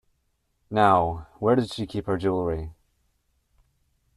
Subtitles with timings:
[0.71, 2.73] Now, where did she keep her jewellery?